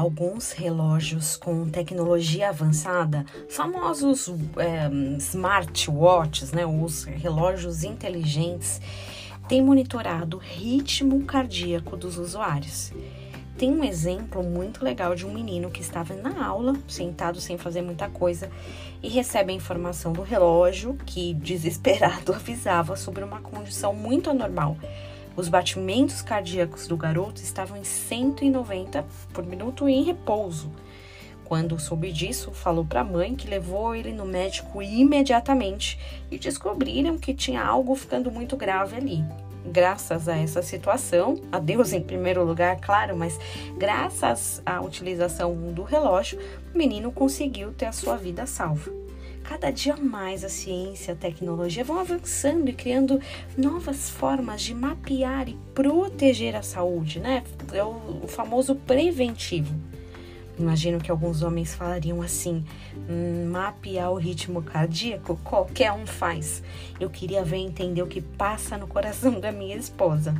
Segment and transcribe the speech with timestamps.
[0.00, 4.88] alguns relógios com tecnologia avançada, famosos é,
[5.18, 8.80] smartwatches, né, os relógios inteligentes,
[9.46, 12.92] têm monitorado o ritmo cardíaco dos usuários.
[13.58, 17.82] Tem um exemplo muito legal de um menino que estava na aula, sentado sem fazer
[17.82, 18.50] muita coisa,
[19.02, 24.78] e recebe a informação do relógio que, desesperado, avisava sobre uma condição muito anormal
[25.36, 30.70] os batimentos cardíacos do garoto estavam em 190 por minuto em repouso.
[31.44, 35.98] Quando soube disso, falou para a mãe que levou ele no médico imediatamente
[36.30, 39.24] e descobriram que tinha algo ficando muito grave ali.
[39.66, 43.38] Graças a essa situação, a Deus em primeiro lugar, claro, mas
[43.76, 46.38] graças à utilização do relógio,
[46.72, 49.09] o menino conseguiu ter a sua vida salva
[49.42, 53.20] cada dia mais a ciência, a tecnologia vão avançando e criando
[53.56, 57.42] novas formas de mapear e proteger a saúde, né?
[57.72, 59.74] É o, o famoso preventivo.
[60.58, 62.64] Imagino que alguns homens falariam assim:
[63.08, 66.62] hum, mapear o ritmo cardíaco qualquer um faz.
[66.98, 70.34] Eu queria ver entender o que passa no coração da minha esposa.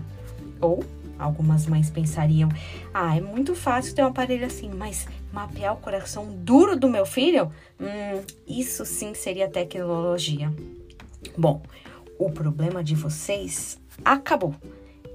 [0.61, 0.85] Ou
[1.21, 2.49] algumas mães pensariam:
[2.93, 7.05] ah, é muito fácil ter um aparelho assim, mas mapear o coração duro do meu
[7.07, 7.53] filho?
[7.79, 10.53] Hum, isso sim seria tecnologia.
[11.37, 11.63] Bom,
[12.19, 14.55] o problema de vocês acabou.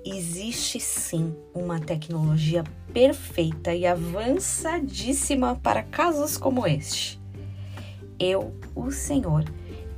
[0.06, 7.20] Existe sim uma tecnologia perfeita e avançadíssima para casos como este.
[8.20, 9.44] Eu, o Senhor,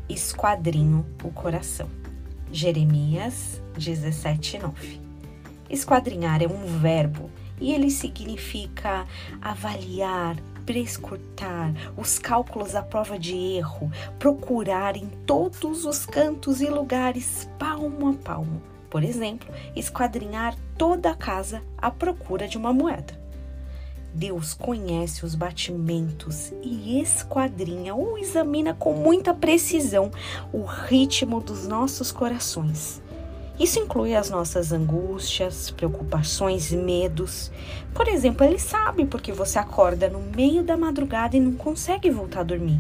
[0.08, 1.90] esquadrinho o coração.
[2.52, 5.07] Jeremias 17, 9.
[5.70, 7.30] Esquadrinhar é um verbo
[7.60, 9.06] e ele significa
[9.42, 17.50] avaliar, prescrutar, os cálculos à prova de erro, procurar em todos os cantos e lugares,
[17.58, 18.62] palmo a palmo.
[18.90, 23.28] Por exemplo, esquadrinhar toda a casa à procura de uma moeda.
[24.14, 30.10] Deus conhece os batimentos e esquadrinha ou examina com muita precisão
[30.52, 33.02] o ritmo dos nossos corações.
[33.60, 37.52] Isso inclui as nossas angústias, preocupações, medos.
[37.92, 42.42] Por exemplo, ele sabe porque você acorda no meio da madrugada e não consegue voltar
[42.42, 42.80] a dormir.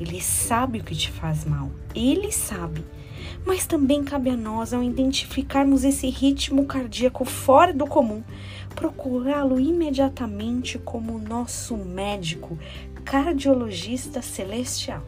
[0.00, 1.70] Ele sabe o que te faz mal.
[1.94, 2.84] Ele sabe.
[3.46, 8.24] Mas também cabe a nós, ao identificarmos esse ritmo cardíaco fora do comum,
[8.74, 12.58] procurá-lo imediatamente como nosso médico,
[13.04, 15.04] cardiologista celestial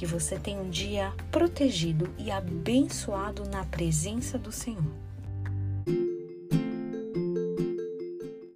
[0.00, 5.09] que você tenha um dia protegido e abençoado na presença do Senhor.